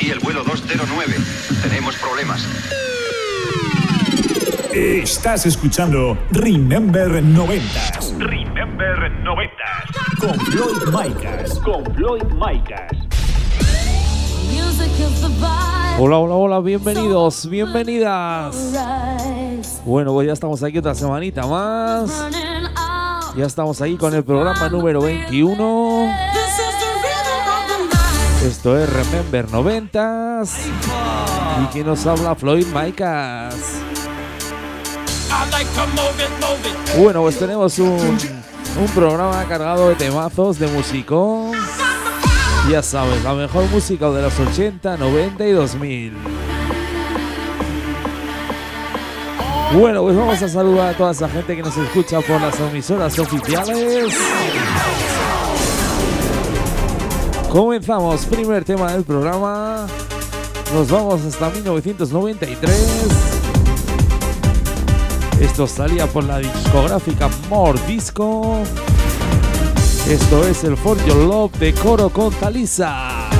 Aquí 0.00 0.10
el 0.10 0.18
vuelo 0.20 0.42
209. 0.44 1.14
Tenemos 1.62 1.94
problemas. 1.96 2.48
Estás 4.72 5.44
escuchando 5.44 6.16
Remember 6.30 7.22
90 7.22 7.64
Remember 8.18 9.10
90. 9.22 9.54
con 10.18 10.40
Floyd 10.46 10.86
Micas. 10.86 11.58
Con 11.58 11.84
Floyd 11.94 12.22
Micas. 12.32 12.92
Hola, 15.98 16.16
hola, 16.16 16.34
hola, 16.34 16.60
bienvenidos, 16.60 17.46
bienvenidas. 17.50 18.56
Bueno, 19.84 20.14
pues 20.14 20.28
ya 20.28 20.32
estamos 20.32 20.62
aquí 20.62 20.78
otra 20.78 20.94
semanita 20.94 21.46
más. 21.46 22.10
Ya 23.36 23.44
estamos 23.44 23.82
ahí 23.82 23.98
con 23.98 24.14
el 24.14 24.24
programa 24.24 24.66
número 24.70 25.02
21. 25.02 26.29
Esto 28.44 28.78
es 28.78 28.88
Remember 28.90 29.46
90s. 29.48 30.50
Y 31.62 31.66
quien 31.66 31.86
nos 31.86 32.06
habla 32.06 32.34
Floyd 32.34 32.66
Micas. 32.68 33.54
Bueno, 36.98 37.20
pues 37.20 37.38
tenemos 37.38 37.78
un, 37.78 38.18
un 38.80 38.88
programa 38.94 39.44
cargado 39.44 39.90
de 39.90 39.94
temazos, 39.94 40.58
de 40.58 40.68
musicón. 40.68 41.52
Ya 42.70 42.82
sabes, 42.82 43.22
la 43.22 43.34
mejor 43.34 43.64
música 43.70 44.10
de 44.10 44.22
los 44.22 44.38
80, 44.38 44.96
90 44.96 45.46
y 45.46 45.52
2000. 45.52 46.12
Bueno, 49.74 50.02
pues 50.02 50.16
vamos 50.16 50.42
a 50.42 50.48
saludar 50.48 50.94
a 50.94 50.96
toda 50.96 51.12
esa 51.12 51.28
gente 51.28 51.54
que 51.56 51.62
nos 51.62 51.76
escucha 51.76 52.20
por 52.22 52.40
las 52.40 52.58
emisoras 52.58 53.18
oficiales. 53.18 54.14
Comenzamos, 57.50 58.26
primer 58.26 58.64
tema 58.64 58.92
del 58.92 59.02
programa. 59.02 59.88
Nos 60.72 60.88
vamos 60.88 61.24
hasta 61.24 61.50
1993. 61.50 62.70
Esto 65.40 65.66
salía 65.66 66.06
por 66.06 66.22
la 66.22 66.38
discográfica 66.38 67.28
More 67.48 67.80
Disco. 67.88 68.60
Esto 70.08 70.46
es 70.46 70.62
el 70.62 70.76
For 70.76 70.96
Your 71.04 71.16
Love 71.16 71.58
de 71.58 71.74
Coro 71.74 72.08
con 72.10 72.32
Talisa. 72.34 73.39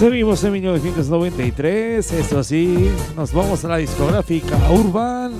Seguimos 0.00 0.42
en 0.44 0.52
1993, 0.52 2.12
esto 2.12 2.42
sí, 2.42 2.90
nos 3.14 3.34
vamos 3.34 3.66
a 3.66 3.68
la 3.68 3.76
discográfica 3.76 4.56
Urban. 4.70 5.34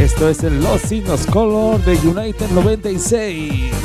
Esto 0.00 0.30
es 0.30 0.42
el 0.44 0.62
Los 0.62 0.80
Signos 0.80 1.26
Color 1.26 1.84
de 1.84 1.92
United 2.08 2.48
96. 2.54 3.77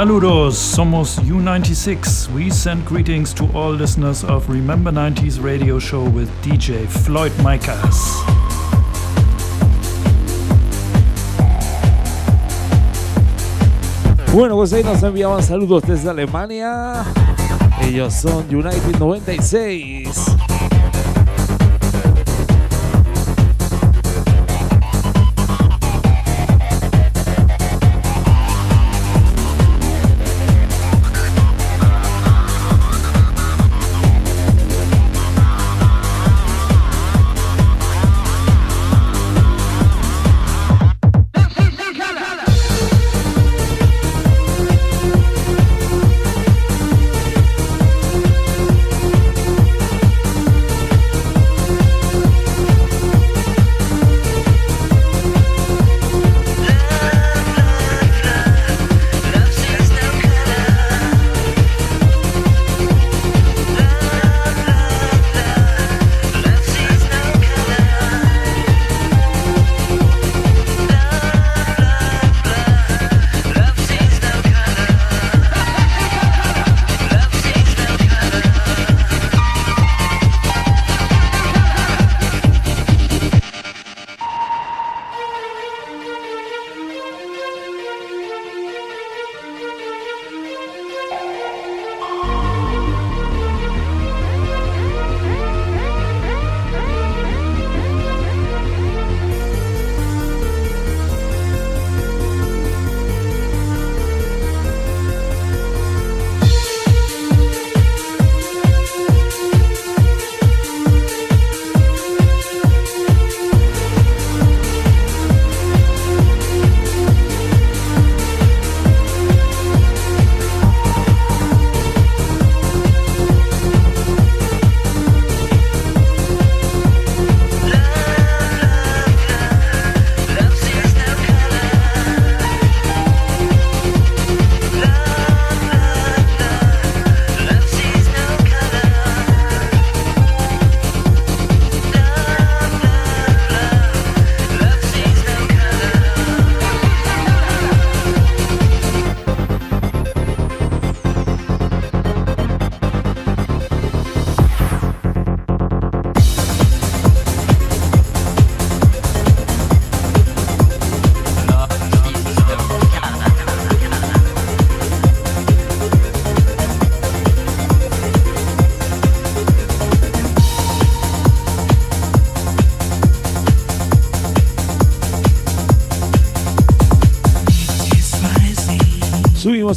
Saludos, 0.00 0.56
somos 0.56 1.18
U96. 1.18 2.32
We 2.32 2.50
send 2.50 2.86
greetings 2.86 3.34
to 3.34 3.44
all 3.52 3.70
listeners 3.70 4.24
of 4.24 4.48
Remember 4.48 4.90
90s 4.90 5.38
radio 5.42 5.78
show 5.78 6.08
with 6.08 6.30
DJ 6.40 6.86
Floyd 6.88 7.32
Micas. 7.44 8.24
Bueno, 14.32 14.56
pues 14.56 14.72
ahí 14.72 14.82
nos 14.82 15.02
enviaban 15.02 15.42
saludos 15.42 15.82
desde 15.82 16.08
Alemania. 16.08 17.04
Ellos 17.82 18.14
son 18.14 18.46
United 18.48 18.98
96. 18.98 20.39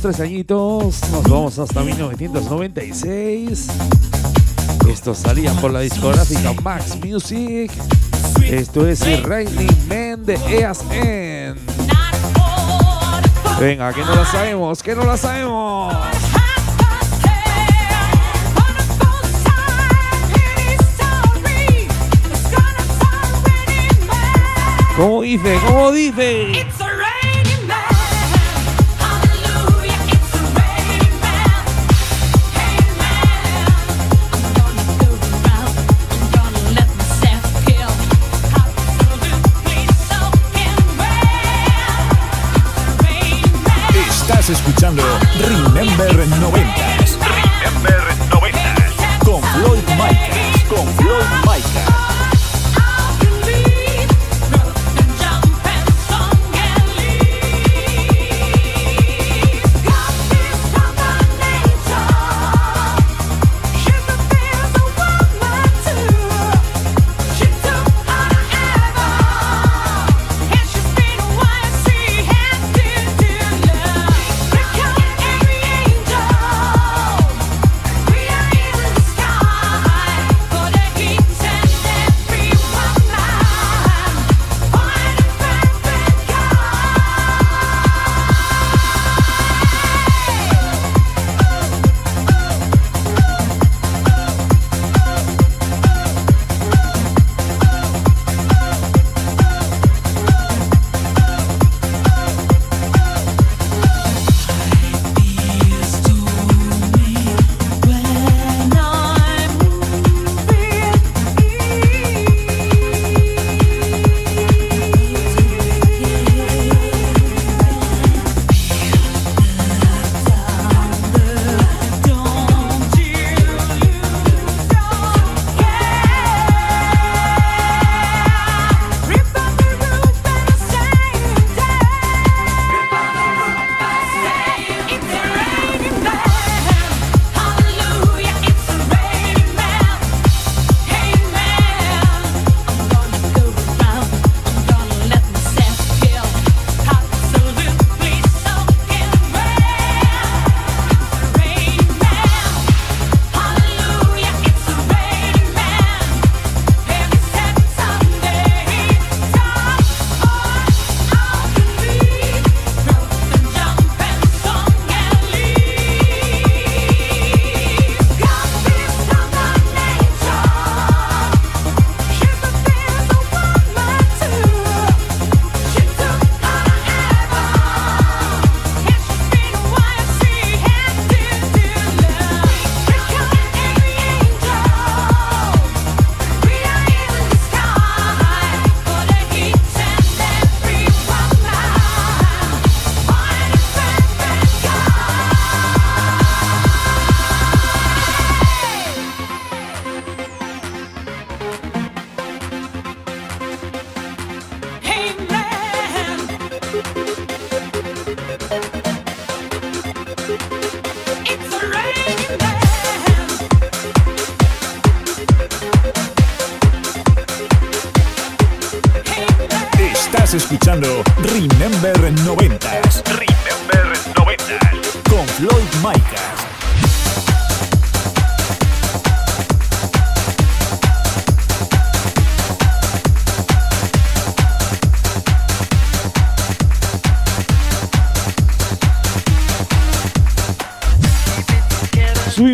Tres 0.01 0.19
añitos, 0.19 1.01
nos 1.11 1.23
vamos 1.23 1.59
hasta 1.59 1.81
1996. 1.81 3.67
Esto 4.89 5.13
salía 5.13 5.53
por 5.53 5.71
la 5.71 5.81
discográfica 5.81 6.51
Max 6.63 6.97
Music. 7.05 7.71
Esto 8.43 8.87
es 8.87 9.23
Raining 9.23 9.87
Man 9.87 10.25
de 10.25 10.33
ESN. 10.33 11.59
Venga, 13.59 13.93
que 13.93 14.01
no 14.01 14.15
la 14.15 14.25
sabemos, 14.25 14.81
que 14.81 14.95
no 14.95 15.05
la 15.05 15.15
sabemos. 15.15 15.95
¿Cómo 24.97 25.21
dice? 25.21 25.59
¿Cómo 25.67 25.91
dice? 25.91 26.72
Estás 44.33 44.49
escuchando 44.49 45.03
Remember 45.37 46.27
90s 46.27 47.19
Remember 47.21 48.01
90s. 48.31 49.19
con 49.23 49.43
Floyd 49.43 49.83
Micas. 49.89 50.63
Con 50.67 50.87
Floyd 50.95 51.27
Micas. 51.45 51.72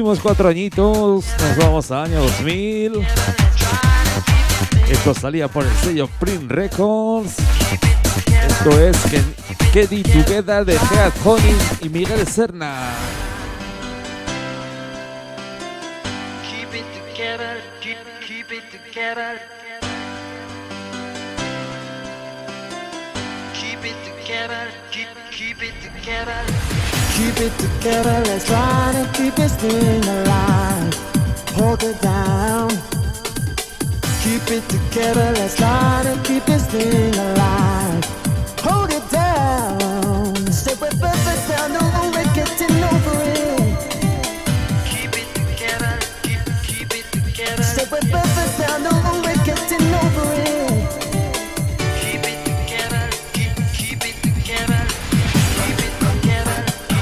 Subimos 0.10 0.24
cuatro 0.24 0.50
añitos, 0.50 1.26
nos 1.40 1.58
vamos 1.58 1.92
al 1.92 2.06
año 2.06 2.22
2000. 2.22 3.06
Esto 4.90 5.14
salía 5.14 5.48
por 5.48 5.64
el 5.64 5.72
sello 5.84 6.10
Print 6.20 6.50
Records. 6.50 7.36
Esto 8.48 8.72
es 8.80 8.98
It 9.14 10.12
Together 10.12 10.66
de 10.66 10.74
Head 10.74 11.14
Honey 11.24 11.56
y 11.84 11.90
Miguel 11.90 12.26
Serna. 12.26 12.92
Keep 16.50 16.74
it 16.74 16.86
together, 17.14 17.62
keep, 17.80 17.98
keep 18.26 18.52
it 18.52 18.64
together. 18.72 19.40
Keep 23.54 23.86
it 23.86 23.96
together, 24.18 24.72
keep, 24.90 25.08
keep 25.30 25.62
it 25.62 25.74
together. 25.84 26.69
Keep 27.20 27.42
it 27.42 27.58
together, 27.60 28.24
let's 28.28 28.46
try 28.46 28.94
to 28.94 29.12
keep 29.12 29.36
this 29.36 29.54
thing 29.56 30.02
alive. 30.06 30.94
Hold 31.58 31.84
it 31.84 32.02
down. 32.02 32.70
Keep 34.24 34.50
it 34.50 34.64
together, 34.70 35.34
let's 35.36 35.58
try 35.58 36.02
to 36.06 36.18
keep 36.24 36.46
this 36.46 36.66
thing 36.68 37.14
alive. 37.14 38.06
Hold 38.64 38.92
it 38.94 39.04
down. 39.12 40.34
Stay 40.50 40.76
with 40.80 40.94
it 40.94 41.48
down, 41.50 41.89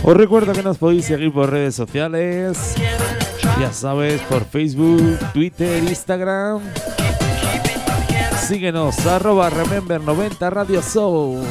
Os 0.08 0.16
recuerdo 0.16 0.54
que 0.54 0.64
nos 0.64 0.78
podéis 0.78 1.04
seguir 1.04 1.34
por 1.34 1.52
redes 1.52 1.76
sociales. 1.76 2.76
Ya 3.60 3.74
sabes, 3.74 4.22
por 4.22 4.46
Facebook, 4.46 5.20
Twitter, 5.34 5.84
Instagram. 5.84 6.62
Síguenos, 8.48 9.06
arroba 9.06 9.50
Remember 9.50 10.00
90 10.00 10.50
Radio 10.50 10.82
Show. 10.82 11.44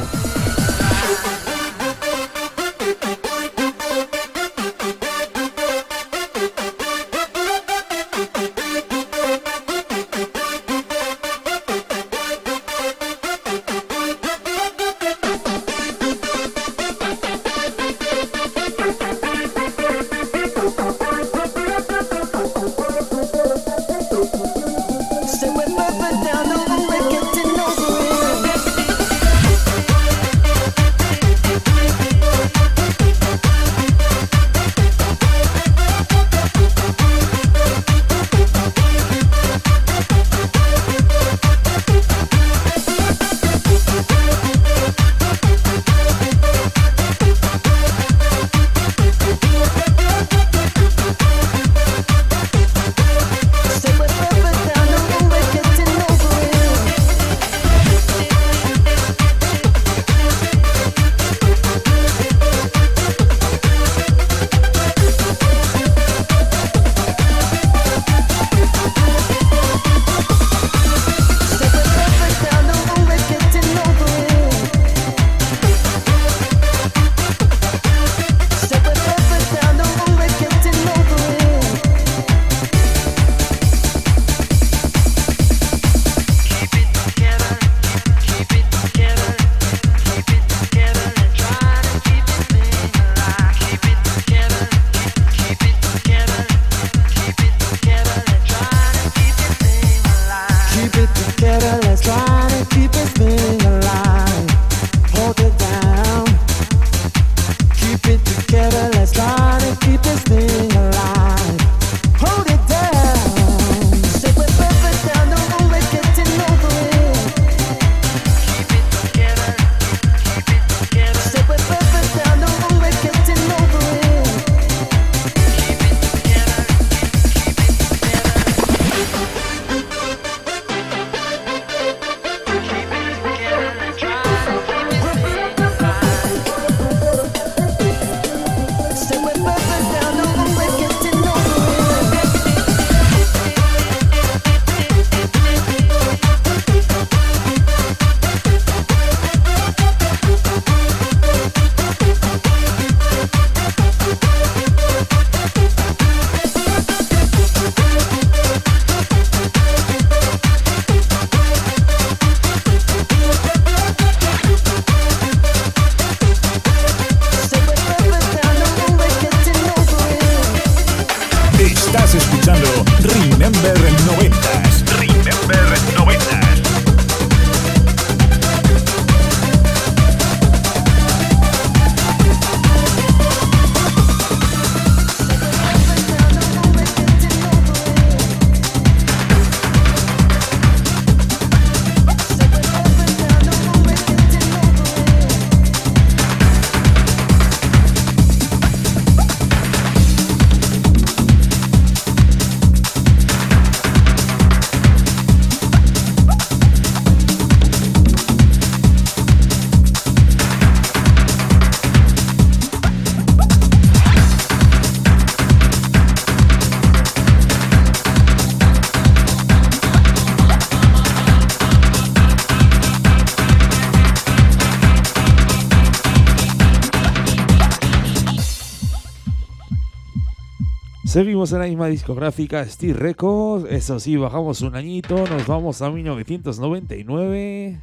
Seguimos 231.17 231.51
en 231.53 231.61
la 231.61 231.65
misma 231.65 231.87
discográfica 231.87 232.63
Steve 232.67 232.93
Records. 232.93 233.67
Eso 233.73 233.99
sí, 233.99 234.19
bajamos 234.19 234.61
un 234.61 234.77
añito. 234.77 235.27
Nos 235.27 235.47
vamos 235.47 235.81
a 235.81 235.89
1999. 235.89 237.81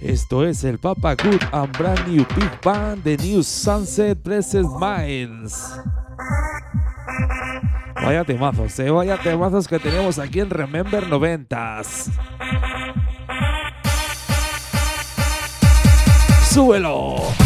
Esto 0.00 0.46
es 0.46 0.64
el 0.64 0.78
Papa 0.78 1.14
Good 1.16 1.42
and 1.52 1.76
Brand 1.76 2.08
New 2.08 2.24
Big 2.34 2.50
Band 2.64 3.04
de 3.04 3.18
New 3.18 3.42
Sunset 3.42 4.24
Blessed 4.24 4.64
Miles. 4.80 5.78
Vaya 7.96 8.24
temazos, 8.24 8.78
eh. 8.78 8.88
Vaya 8.88 9.18
temazos 9.18 9.68
que 9.68 9.78
tenemos 9.78 10.18
aquí 10.18 10.40
en 10.40 10.48
Remember 10.48 11.06
90s. 11.06 12.10
¡Súbelo! 16.50 17.45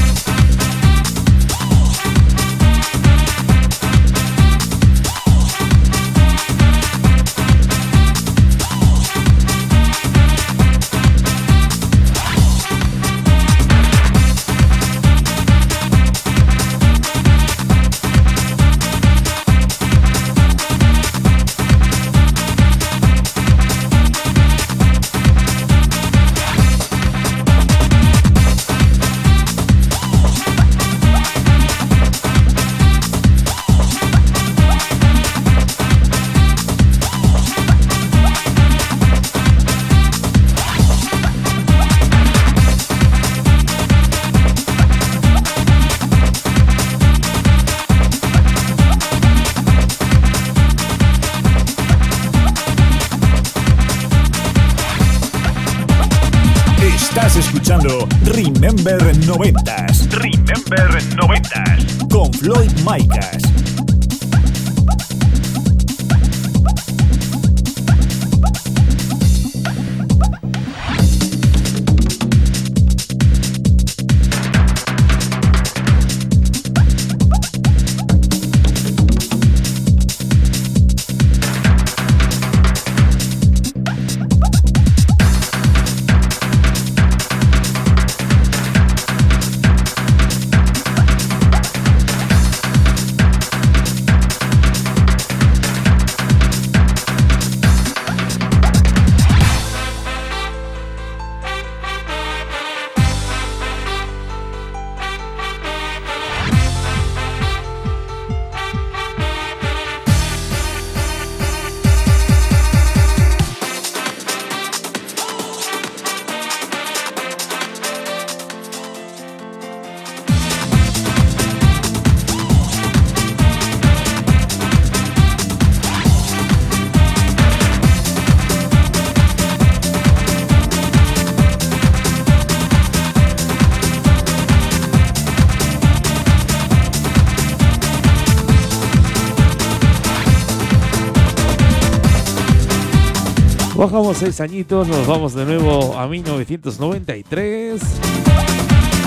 Bajamos 143.81 144.19
seis 144.19 144.39
añitos, 144.43 144.87
nos 144.87 145.07
vamos 145.07 145.33
de 145.33 145.47
nuevo 145.47 145.99
a 145.99 146.07
1993. 146.07 147.81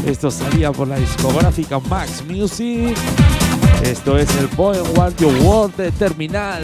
Esto 0.07 0.31
salía 0.31 0.71
por 0.71 0.87
la 0.87 0.97
discográfica 0.97 1.77
Max 1.77 2.23
Music. 2.27 2.97
Esto 3.83 4.17
es 4.17 4.35
el 4.35 4.47
Boy 4.47 4.79
World 4.79 5.75
de 5.75 5.91
Terminal. 5.91 6.63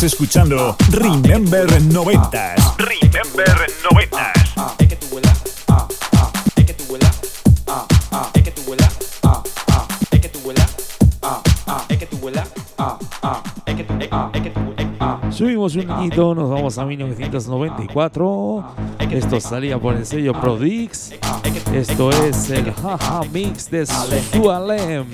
Estás 0.00 0.14
escuchando 0.14 0.76
Remember 0.92 1.66
90s. 1.68 2.74
Remember 2.78 3.66
90s. 3.92 4.40
Subimos 15.30 15.76
un 15.76 15.86
poquito, 15.86 16.34
nos 16.34 16.48
vamos 16.48 16.78
a 16.78 16.86
1994. 16.86 18.64
Esto 19.10 19.38
salía 19.38 19.78
por 19.78 19.96
el 19.96 20.06
sello 20.06 20.32
Prodix. 20.32 21.12
Esto 21.74 22.08
es 22.10 22.48
el 22.48 22.72
Jaja 22.72 23.20
Mix 23.30 23.70
de 23.70 23.84
Sualem. 23.84 25.04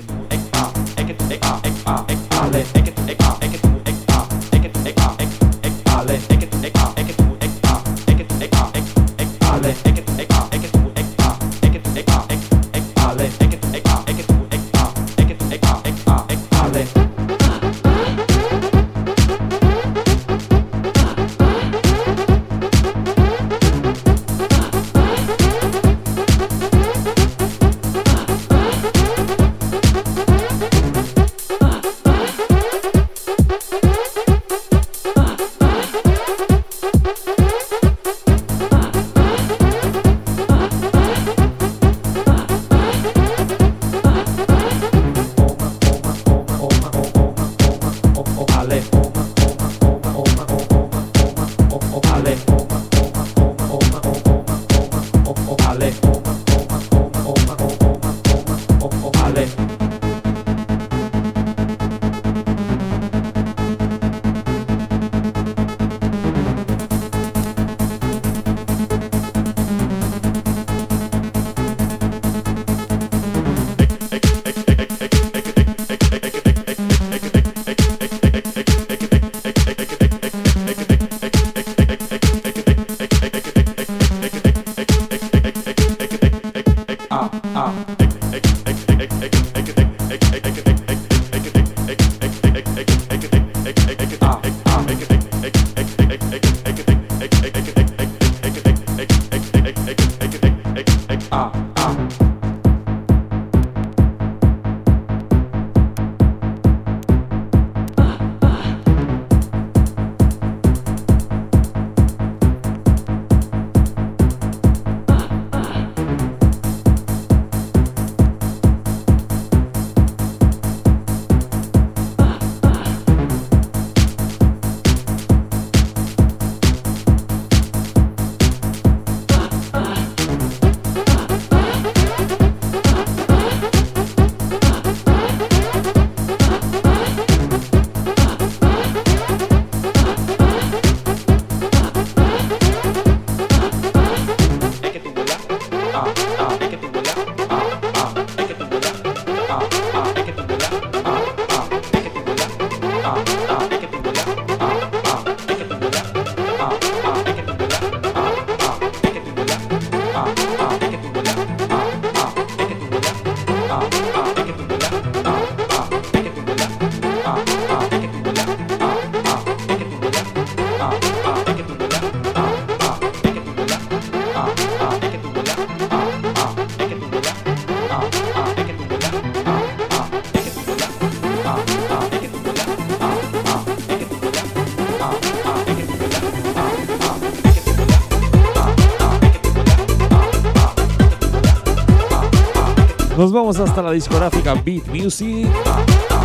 Vamos 193.37 193.59
hasta 193.59 193.83
la 193.83 193.91
discográfica 193.91 194.55
Beat 194.55 194.87
Music. 194.87 195.47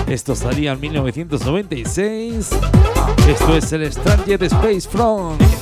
Esto 0.06 0.34
salía 0.34 0.72
en 0.72 0.80
1996. 0.80 2.50
Esto 3.28 3.56
es 3.56 3.72
el 3.72 3.92
Stranger 3.92 4.42
Space 4.44 4.88
Front. 4.88 5.61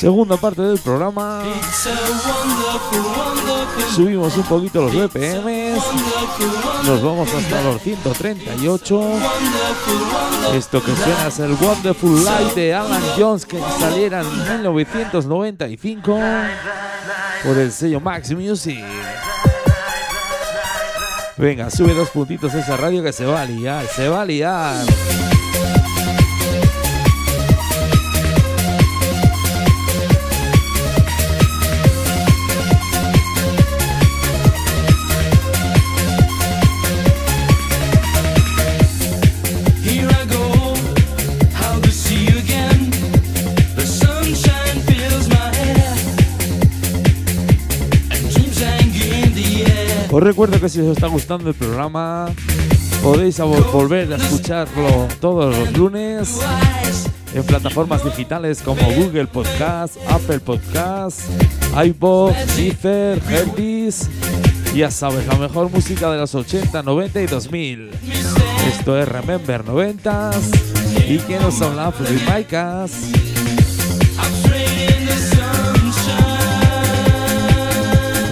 Segunda 0.00 0.38
parte 0.38 0.62
del 0.62 0.78
programa. 0.78 1.42
Subimos 3.94 4.34
un 4.34 4.44
poquito 4.44 4.80
los 4.80 4.94
BPMs. 4.94 5.82
Nos 6.86 7.02
vamos 7.02 7.28
hasta 7.34 7.60
los 7.60 7.82
138. 7.82 9.02
Esto 10.54 10.82
que 10.82 10.96
suena 10.96 11.26
es 11.28 11.38
el 11.40 11.52
Wonderful 11.52 12.24
Life 12.24 12.58
de 12.58 12.72
Alan 12.72 13.02
Jones 13.18 13.44
que 13.44 13.60
saliera 13.78 14.22
en 14.22 14.62
1995 14.62 16.18
por 17.44 17.58
el 17.58 17.70
sello 17.70 18.00
Max 18.00 18.30
Music. 18.30 18.82
Venga, 21.36 21.68
sube 21.68 21.92
dos 21.92 22.08
puntitos 22.08 22.54
esa 22.54 22.78
radio 22.78 23.02
que 23.02 23.12
se 23.12 23.26
va 23.26 23.42
a 23.42 23.44
liar, 23.44 23.86
se 23.86 24.08
va 24.08 24.22
a 24.22 24.24
liar. 24.24 24.76
Os 50.12 50.20
recuerdo 50.20 50.60
que 50.60 50.68
si 50.68 50.80
os 50.80 50.88
está 50.88 51.06
gustando 51.06 51.50
el 51.50 51.54
programa, 51.54 52.26
podéis 53.00 53.38
volver 53.38 54.12
a 54.12 54.16
escucharlo 54.16 55.06
todos 55.20 55.56
los 55.56 55.76
lunes 55.76 56.40
en 57.32 57.44
plataformas 57.44 58.04
digitales 58.04 58.60
como 58.60 58.82
Google 58.92 59.26
Podcast, 59.26 59.96
Apple 60.08 60.40
Podcast, 60.40 61.20
iPod, 61.84 62.32
Deezer, 62.56 63.22
Herbis. 63.30 64.08
Ya 64.74 64.90
sabes, 64.90 65.26
la 65.28 65.36
mejor 65.36 65.70
música 65.70 66.10
de 66.10 66.18
los 66.18 66.34
80, 66.34 66.82
90 66.82 67.22
y 67.22 67.26
2000. 67.26 67.90
Esto 68.66 68.98
es 68.98 69.08
Remember 69.08 69.64
90 69.64 70.30
y 71.08 71.18
que 71.18 71.38
nos 71.38 71.62
habla 71.62 71.92
Fluid 71.92 72.18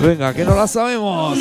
Venga, 0.01 0.33
que 0.33 0.45
no 0.45 0.55
la 0.55 0.67
sabemos. 0.69 1.37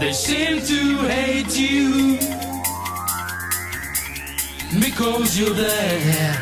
They 0.00 0.12
seem 0.12 0.60
to 0.62 1.08
hate 1.08 1.56
you 1.58 2.18
because 4.78 5.36
you're 5.36 5.54
there. 5.54 6.38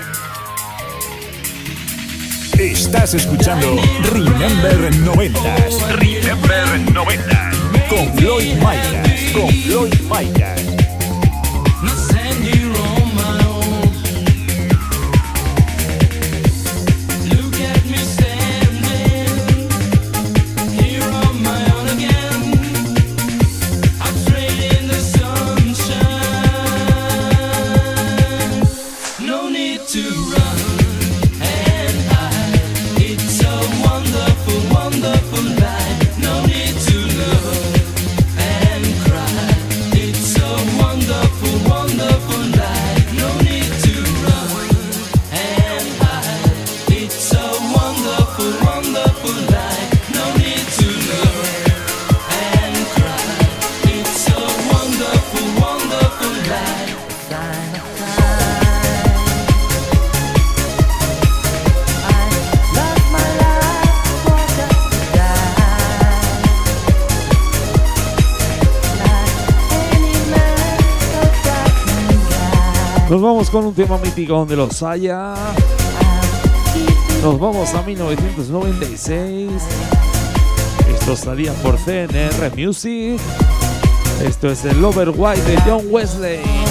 Estás 2.59 3.15
escuchando 3.15 3.77
Remember 4.13 4.95
90 4.99 5.41
Remember 5.97 6.93
90. 6.93 7.51
con 7.89 8.13
Floyd 8.19 8.55
Micas. 8.57 9.33
Con 9.33 9.49
Floyd 9.63 9.95
Micas. 10.03 10.76
Con 73.51 73.67
un 73.67 73.75
tema 73.75 73.99
mítico 73.99 74.35
donde 74.35 74.57
los 74.57 74.83
haya. 74.83 75.35
Nos 77.23 77.39
vamos 77.39 77.75
a 77.75 77.83
1996. 77.83 79.51
Esto 80.95 81.17
salía 81.17 81.53
por 81.63 81.77
CNR 81.77 82.57
Music. 82.57 83.21
Esto 84.25 84.49
es 84.51 84.65
el 84.65 84.81
Lover 84.81 85.11
White 85.11 85.43
de 85.43 85.61
John 85.63 85.85
Wesley. 85.91 86.66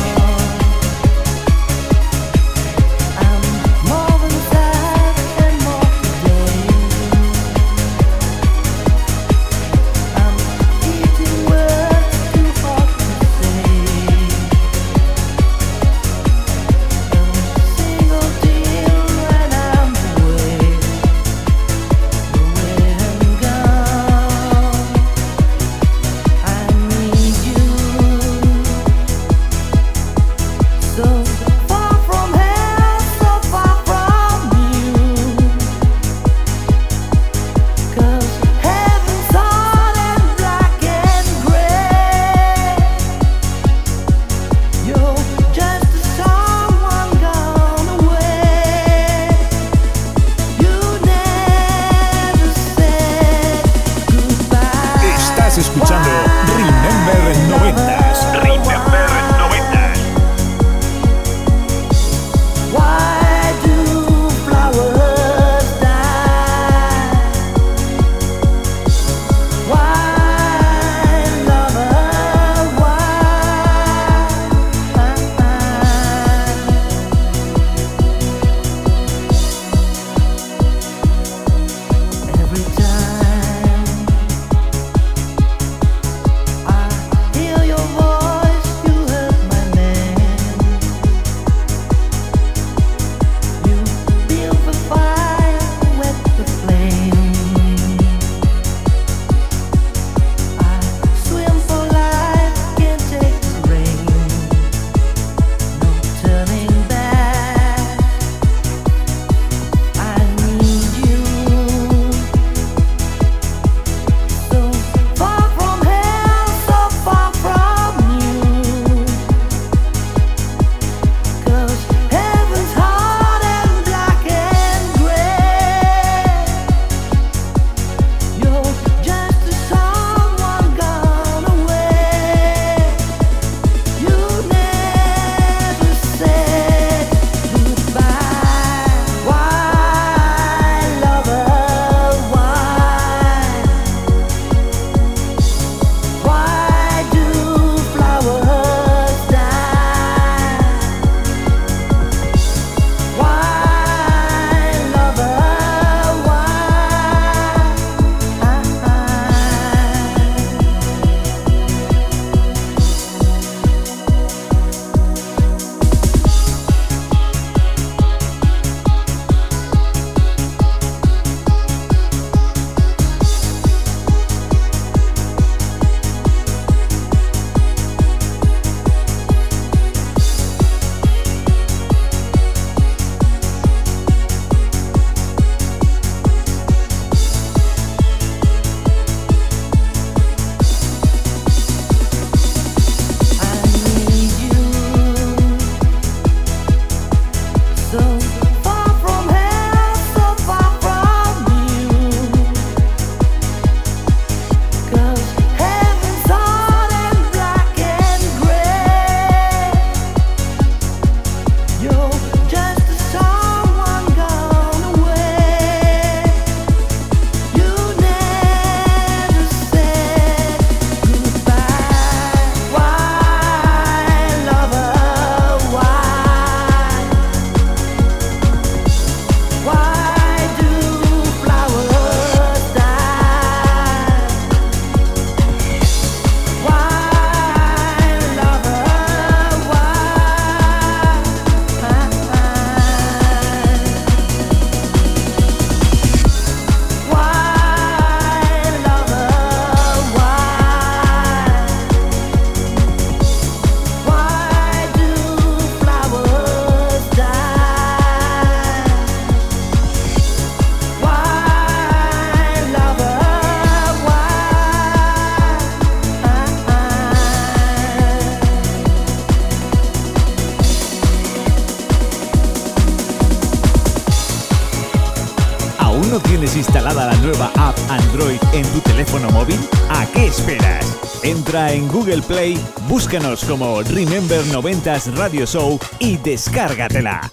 Play, 282.24 282.58
búscanos 282.88 283.44
como 283.46 283.82
Remember 283.82 284.42
90s 284.46 285.16
Radio 285.16 285.46
Show 285.46 285.80
y 286.00 286.18
descárgatela. 286.18 287.30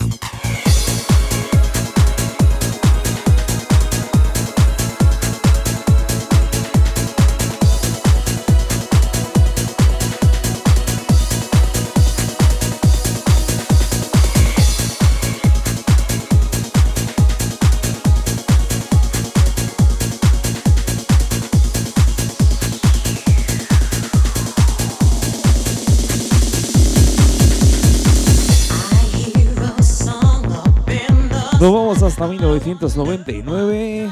Hasta 32.22 32.28
1999. 32.28 34.10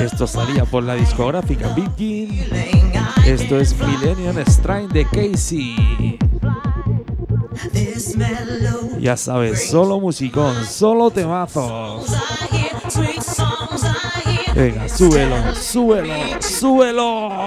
Esto 0.00 0.26
salía 0.26 0.64
por 0.64 0.84
la 0.84 0.94
discográfica 0.94 1.68
Virgin. 1.74 2.46
Esto 3.26 3.58
es 3.58 3.74
Millennium 3.76 4.36
Strain 4.46 4.88
de 4.88 5.04
Casey. 5.06 6.18
Ya 9.00 9.16
sabes, 9.16 9.68
solo 9.68 9.98
musicón, 9.98 10.64
solo 10.64 11.10
temazos. 11.10 12.06
Venga, 14.54 14.88
súbelo, 14.88 15.54
súbelo, 15.56 16.14
súbelo. 16.40 17.43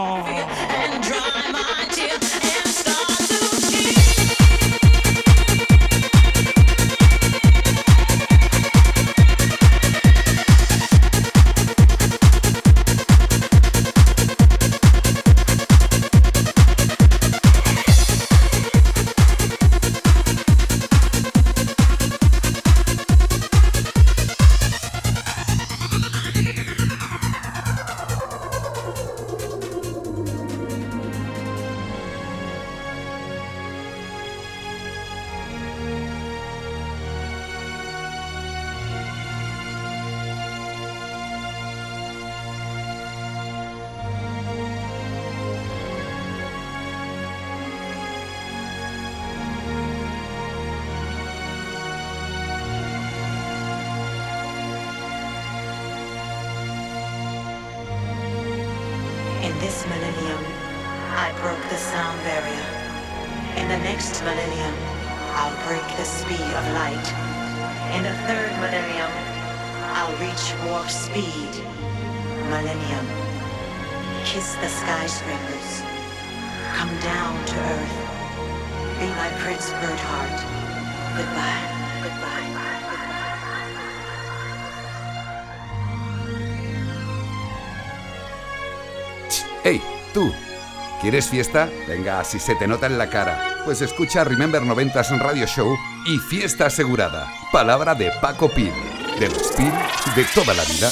¿Quieres 91.08 91.30
fiesta? 91.30 91.70
Venga, 91.88 92.22
si 92.26 92.38
se 92.38 92.54
te 92.56 92.68
nota 92.68 92.86
en 92.86 92.98
la 92.98 93.10
cara. 93.10 93.62
Pues 93.64 93.82
escucha 93.82 94.26
Remember 94.26 94.62
90s 94.62 95.18
Radio 95.20 95.46
Show 95.46 95.74
y 96.06 96.18
fiesta 96.18 96.66
asegurada. 96.66 97.32
Palabra 97.50 97.96
de 97.96 98.12
Paco 98.22 98.50
Pil. 98.50 98.74
De 99.18 99.30
los 99.30 99.54
Pil 99.56 99.72
de 100.18 100.26
toda 100.36 100.54
la 100.54 100.66
vida. 100.66 100.92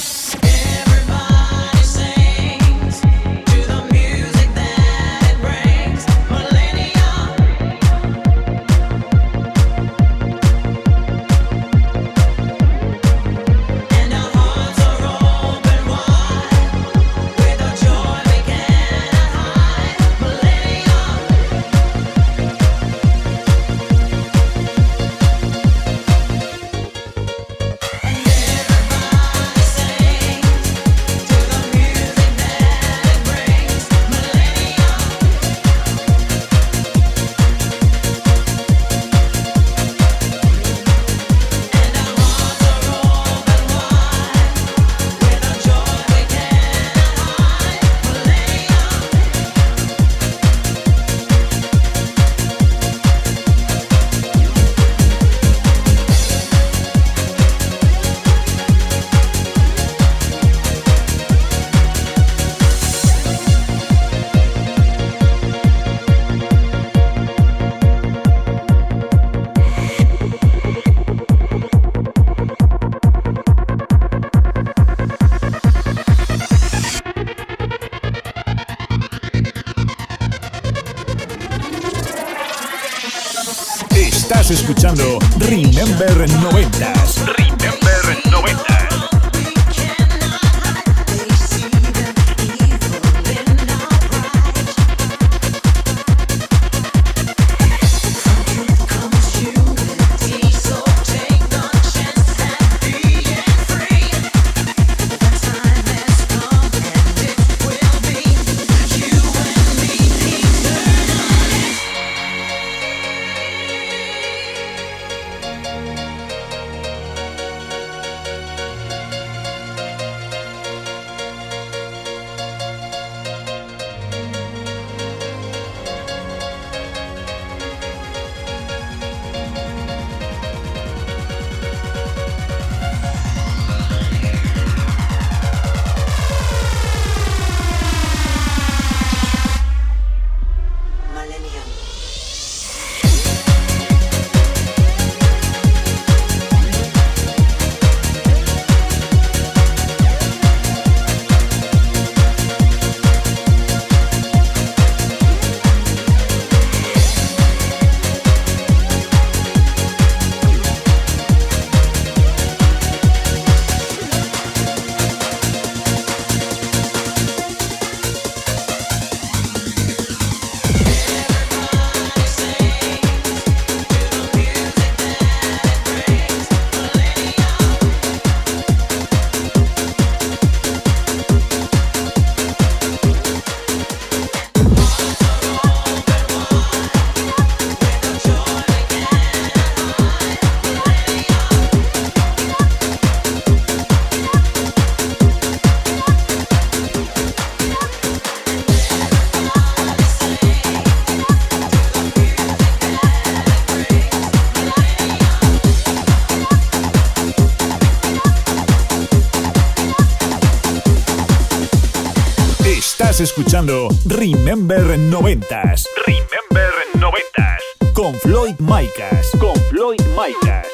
Estás 213.16 213.30
escuchando 213.30 213.88
Remember 214.08 215.00
90s. 215.00 215.86
Remember 216.06 216.70
90s. 216.96 217.94
Con 217.94 218.14
Floyd 218.16 218.56
Micas. 218.60 219.30
Con 219.40 219.56
Floyd 219.70 220.02
Micas. 220.18 220.68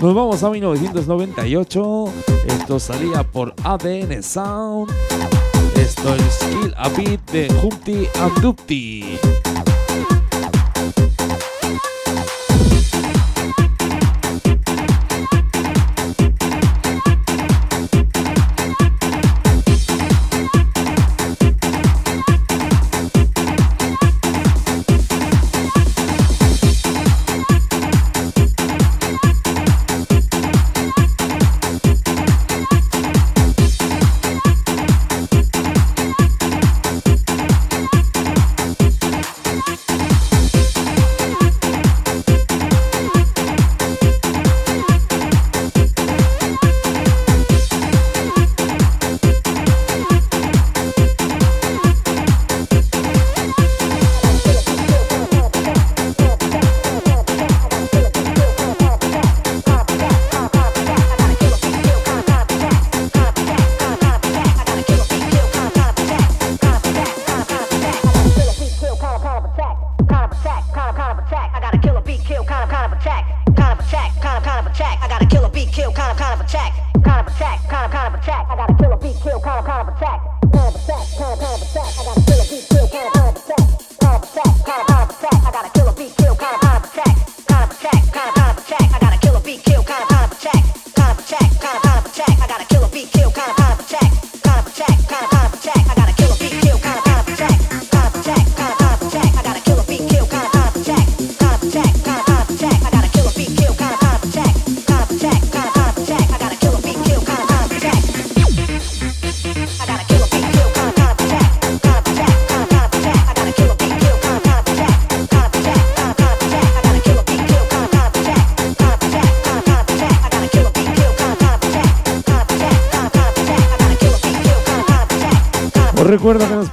Nos 0.00 0.14
vamos 0.14 0.42
a 0.42 0.48
1998. 0.48 2.04
Esto 2.46 2.80
salía 2.80 3.22
por 3.22 3.54
ADN 3.64 4.22
Sound. 4.22 4.90
Esto 5.76 6.14
es 6.14 6.38
Skill 6.40 6.74
a 6.78 6.88
Beat 6.88 7.20
de 7.32 7.48
Humpty 7.62 8.08
and 8.18 8.40
Dumpty. 8.40 9.18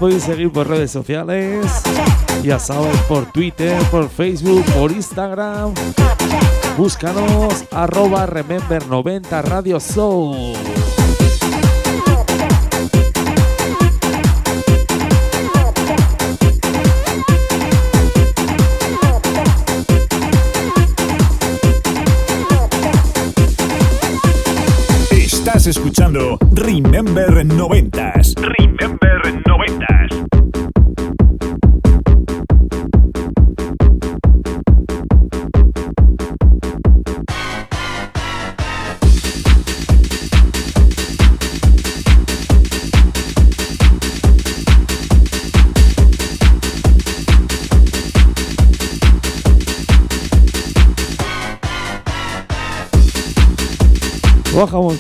Podéis 0.01 0.23
seguir 0.23 0.51
por 0.51 0.67
redes 0.67 0.89
sociales. 0.89 1.83
Ya 2.41 2.57
sabes, 2.57 2.97
por 3.01 3.31
Twitter, 3.31 3.79
por 3.91 4.09
Facebook, 4.09 4.65
por 4.73 4.91
Instagram. 4.91 5.75
Búscanos 6.75 7.63
arroba 7.69 8.25
Remember90 8.25 9.43
Radio 9.43 9.79
Soul. 9.79 10.55
Estás 25.11 25.67
escuchando 25.67 26.39
Remember 26.53 27.45
90s. 27.45 28.20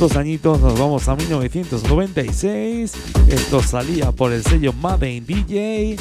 Dos 0.01 0.15
añitos, 0.15 0.59
nos 0.59 0.79
vamos 0.79 1.07
a 1.09 1.15
1996. 1.15 2.93
Esto 3.27 3.61
salía 3.61 4.11
por 4.11 4.31
el 4.33 4.43
sello 4.43 4.73
Made 4.73 5.13
in 5.13 5.27
DJ. 5.27 5.95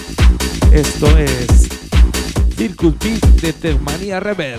Esto 0.72 1.18
es 1.18 1.68
Circus 2.56 2.98
Beat 2.98 3.22
de 3.42 3.52
Termania 3.52 4.18
Rebel. 4.18 4.58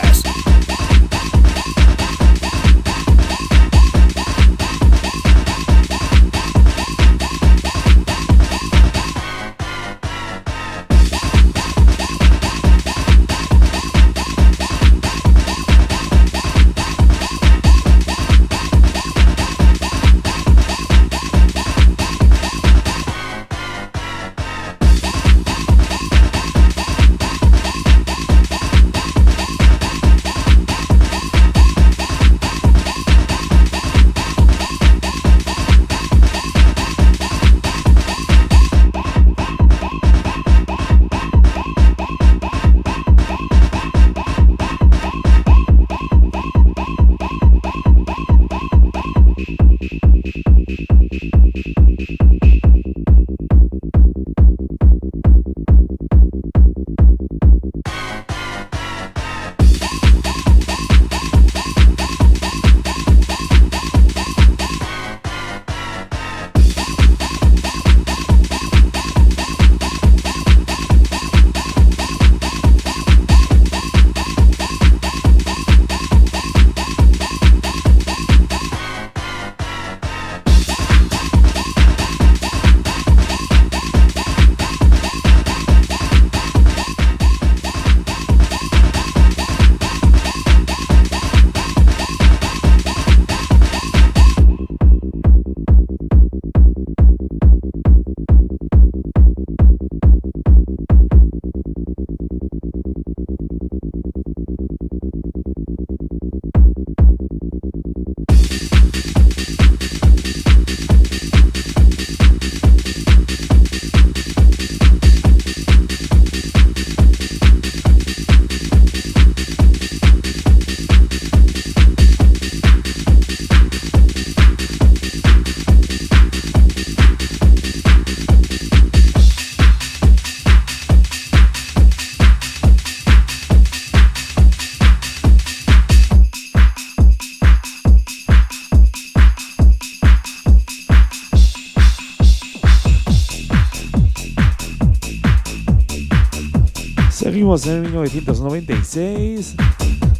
Seguimos 147.57 147.67
en 147.67 147.73
el 147.73 147.81
1996. 147.91 149.55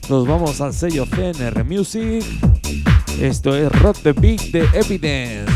Nos 0.10 0.28
vamos 0.28 0.60
al 0.60 0.74
sello 0.74 1.06
CNR 1.06 1.64
Music. 1.64 2.26
Esto 3.22 3.56
es 3.56 3.72
Rock 3.82 4.00
the 4.04 4.12
Beat 4.12 4.42
de 4.52 4.68
Evidence. 4.74 5.51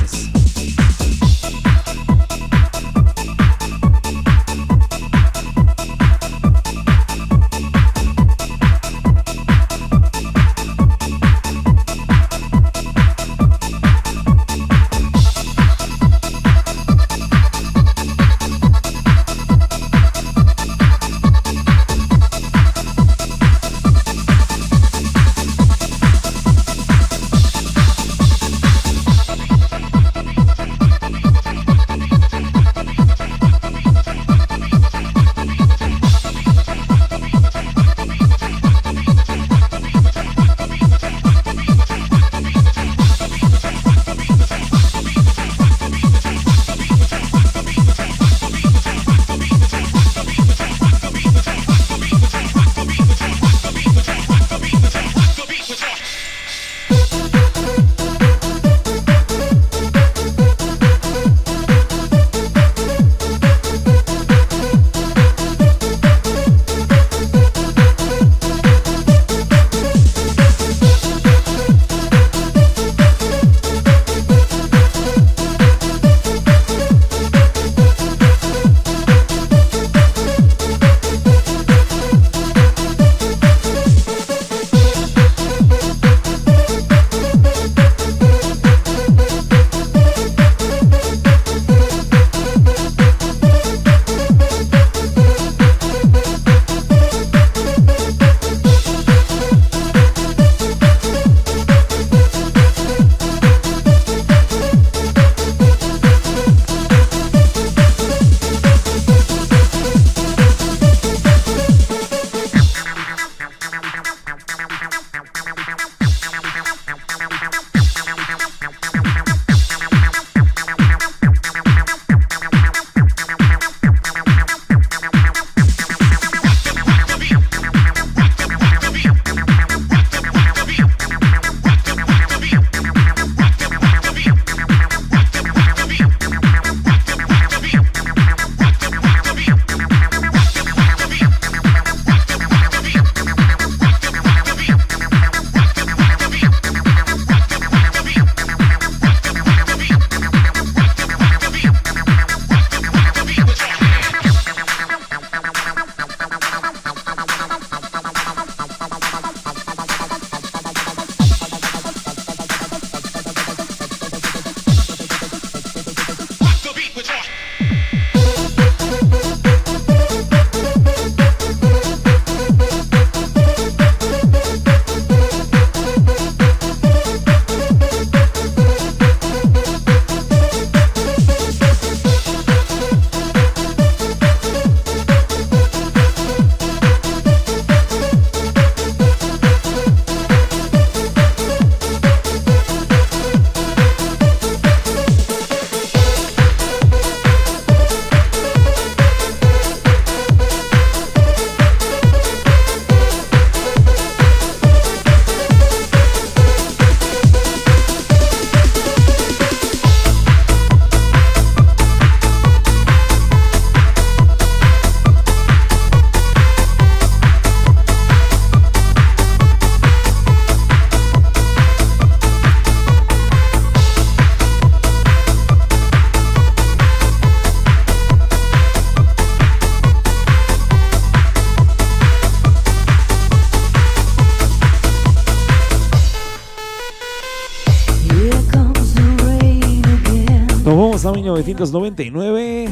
1999. 241.44 242.70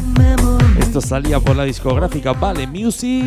Esto 0.80 1.02
salía 1.02 1.40
por 1.40 1.56
la 1.56 1.64
discográfica 1.66 2.34
Vale 2.34 2.66
Music. 2.68 3.26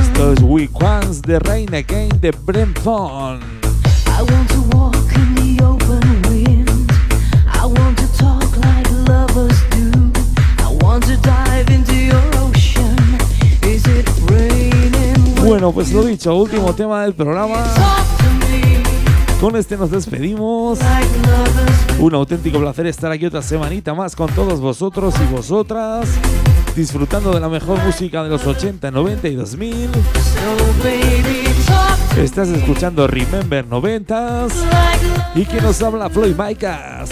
Esto 0.00 0.32
es 0.32 0.40
We 0.42 0.68
Quans 0.68 1.22
de 1.22 1.38
Rain 1.38 1.74
Again 1.74 2.08
de 2.20 2.32
Brentford. 2.32 3.40
Bueno, 15.44 15.72
pues 15.72 15.92
lo 15.92 16.04
dicho, 16.04 16.34
último 16.34 16.74
tema 16.74 17.02
del 17.02 17.14
programa. 17.14 18.01
Con 19.42 19.56
este 19.56 19.76
nos 19.76 19.90
despedimos. 19.90 20.78
Un 21.98 22.14
auténtico 22.14 22.60
placer 22.60 22.86
estar 22.86 23.10
aquí 23.10 23.26
otra 23.26 23.42
semanita 23.42 23.92
más 23.92 24.14
con 24.14 24.30
todos 24.30 24.60
vosotros 24.60 25.16
y 25.20 25.34
vosotras, 25.34 26.08
disfrutando 26.76 27.32
de 27.32 27.40
la 27.40 27.48
mejor 27.48 27.82
música 27.84 28.22
de 28.22 28.28
los 28.28 28.46
80, 28.46 28.92
90 28.92 29.26
y 29.26 29.34
2000. 29.34 29.74
So 29.74 29.98
baby, 30.84 31.42
talk 31.66 32.18
Estás 32.18 32.50
escuchando 32.50 33.08
Remember 33.08 33.68
90s 33.68 34.52
like 34.70 35.40
y 35.40 35.44
que 35.44 35.60
nos 35.60 35.82
habla 35.82 36.08
Floyd 36.08 36.36
Micas. 36.38 37.10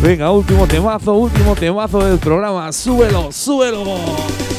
Venga, 0.00 0.30
último 0.30 0.68
temazo, 0.68 1.14
último 1.14 1.56
temazo 1.56 1.98
del 1.98 2.18
programa. 2.18 2.70
Súbelo, 2.70 3.32
súbelo. 3.32 4.49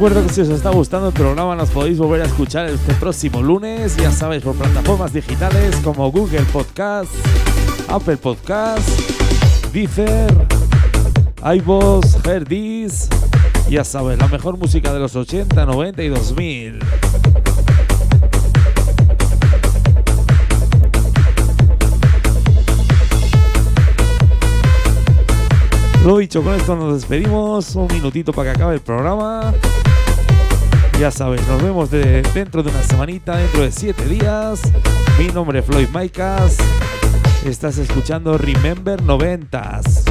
Recuerdo 0.00 0.26
que 0.26 0.32
si 0.32 0.40
os 0.40 0.48
está 0.48 0.70
gustando 0.70 1.08
el 1.08 1.12
programa 1.12 1.54
nos 1.54 1.68
podéis 1.68 1.98
volver 1.98 2.22
a 2.22 2.24
escuchar 2.24 2.64
este 2.70 2.94
próximo 2.94 3.42
lunes, 3.42 3.98
ya 3.98 4.10
sabéis, 4.10 4.42
por 4.42 4.54
plataformas 4.54 5.12
digitales 5.12 5.76
como 5.84 6.10
Google 6.10 6.40
Podcast, 6.54 7.12
Apple 7.86 8.16
Podcast, 8.16 8.88
Deezer, 9.74 10.32
iVoox, 11.44 12.26
Herdis, 12.26 13.10
ya 13.68 13.84
sabes, 13.84 14.18
la 14.18 14.26
mejor 14.28 14.56
música 14.56 14.90
de 14.90 15.00
los 15.00 15.14
80, 15.14 15.66
90 15.66 16.02
y 16.02 16.08
2000. 16.08 16.78
Lo 26.06 26.16
dicho, 26.16 26.42
con 26.42 26.54
esto 26.54 26.74
nos 26.74 26.94
despedimos. 26.94 27.76
Un 27.76 27.88
minutito 27.88 28.32
para 28.32 28.50
que 28.50 28.56
acabe 28.56 28.74
el 28.76 28.80
programa. 28.80 29.52
Ya 31.00 31.10
sabes, 31.10 31.46
nos 31.48 31.62
vemos 31.62 31.90
de- 31.90 32.20
dentro 32.34 32.62
de 32.62 32.68
una 32.70 32.82
semanita, 32.82 33.34
dentro 33.38 33.62
de 33.62 33.72
siete 33.72 34.04
días. 34.04 34.60
Mi 35.18 35.28
nombre 35.28 35.60
es 35.60 35.64
Floyd 35.64 35.88
Maicas. 35.88 36.58
Estás 37.42 37.78
escuchando 37.78 38.36
Remember 38.36 39.00
90s. 39.02 40.09